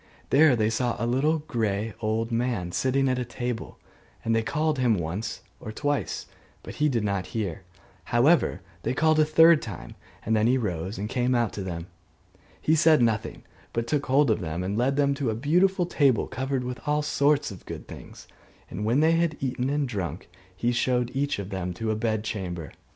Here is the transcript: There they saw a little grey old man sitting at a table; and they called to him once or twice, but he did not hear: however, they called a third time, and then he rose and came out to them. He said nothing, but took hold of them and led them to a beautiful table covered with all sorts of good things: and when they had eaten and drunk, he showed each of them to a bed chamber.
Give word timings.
There 0.31 0.55
they 0.55 0.71
saw 0.71 0.95
a 0.97 1.05
little 1.05 1.37
grey 1.45 1.93
old 1.99 2.31
man 2.31 2.71
sitting 2.71 3.07
at 3.07 3.19
a 3.19 3.23
table; 3.23 3.77
and 4.25 4.35
they 4.35 4.41
called 4.41 4.77
to 4.77 4.81
him 4.81 4.95
once 4.95 5.41
or 5.59 5.71
twice, 5.71 6.25
but 6.63 6.77
he 6.77 6.89
did 6.89 7.03
not 7.03 7.27
hear: 7.37 7.61
however, 8.05 8.61
they 8.81 8.95
called 8.95 9.19
a 9.19 9.25
third 9.25 9.61
time, 9.61 9.93
and 10.25 10.35
then 10.35 10.47
he 10.47 10.57
rose 10.57 10.97
and 10.97 11.07
came 11.07 11.35
out 11.35 11.53
to 11.53 11.61
them. 11.61 11.85
He 12.59 12.73
said 12.73 13.03
nothing, 13.03 13.43
but 13.73 13.85
took 13.85 14.07
hold 14.07 14.31
of 14.31 14.39
them 14.39 14.63
and 14.63 14.75
led 14.75 14.95
them 14.95 15.13
to 15.13 15.29
a 15.29 15.35
beautiful 15.35 15.85
table 15.85 16.25
covered 16.25 16.63
with 16.63 16.79
all 16.87 17.03
sorts 17.03 17.51
of 17.51 17.67
good 17.67 17.87
things: 17.87 18.27
and 18.71 18.83
when 18.83 19.01
they 19.01 19.11
had 19.11 19.37
eaten 19.39 19.69
and 19.69 19.87
drunk, 19.87 20.29
he 20.55 20.71
showed 20.71 21.11
each 21.13 21.37
of 21.37 21.51
them 21.51 21.75
to 21.75 21.91
a 21.91 21.95
bed 21.95 22.23
chamber. 22.23 22.71